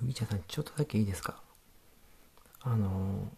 [0.00, 1.40] 麦茶さんちょっとだけいいですか？
[2.60, 3.28] あの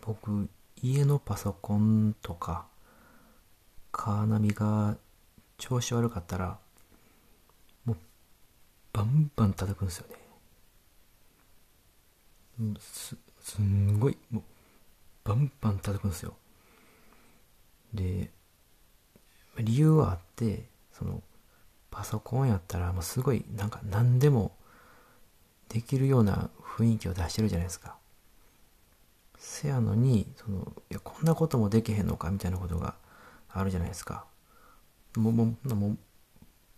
[0.00, 0.48] 僕
[0.82, 2.66] 家のパソコンとか
[3.92, 4.96] カーナビが
[5.58, 6.58] 調子悪かったら
[7.84, 7.96] もう
[8.92, 10.16] バンバン叩くんですよね。
[12.78, 14.42] すすんごいもう
[15.24, 16.34] バンバン叩くんですよ。
[17.94, 18.30] で
[19.58, 21.22] 理由はあってその
[22.00, 24.56] パソコンやったらもうすごいなんか何でも
[25.68, 27.98] できるような雰囲気を出してるじゃないですか。
[29.36, 32.94] せやのにそのいやこんなこともできへんのかみたいなことが
[33.50, 34.24] あるじゃないですか。
[35.14, 35.98] もうもうもう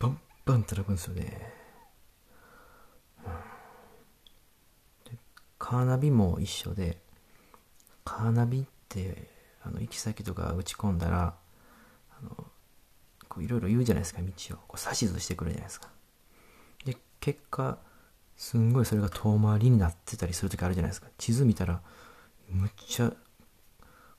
[0.01, 1.55] バンバン叩くんですよね、
[5.61, 7.01] カーナビも一緒で
[8.05, 9.29] カーナビって
[9.63, 11.37] あの行き先とか打ち込んだら
[13.33, 14.59] こういろいろ言うじゃないですか道を。
[14.69, 15.89] こう指図してくるじゃないですか。
[16.85, 17.79] で結果
[18.37, 21.09] すんごいそれが遠回りになってたりする時あるじゃないですか。
[21.17, 21.81] 地図見たら
[22.51, 23.11] むっちゃ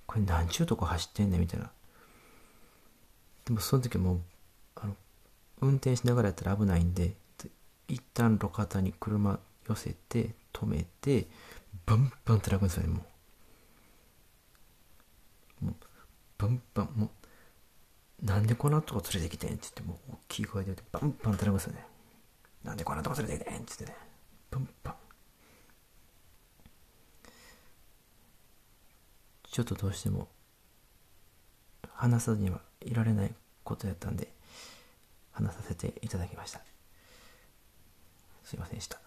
[0.08, 1.70] これ何ちゅうとこ走ってんねんみたいな。
[3.46, 4.22] でもその時もう
[4.78, 4.96] あの
[5.62, 7.14] 運転しながらやったら危ないんで
[7.88, 11.28] 一旦路肩に車寄せて止めて
[11.86, 13.06] バンバン叩くんですよねも
[15.62, 15.66] う。
[15.66, 15.76] もう
[16.40, 17.10] バンバンもう
[18.24, 19.56] なんでこんなとこ連れてきてん？
[19.56, 21.86] って言ってもう大きい声で言ってバンバン叩くんですよね
[22.64, 23.58] なんでこんなとこ連れてきてん？
[23.58, 23.96] って言ってね。
[24.50, 24.96] バンバン。
[29.52, 30.30] ちょっとどうしても
[31.94, 34.34] 話さずにはいられないことやったんで
[35.32, 36.62] 話させていただきました。
[38.44, 39.00] すいませんでした。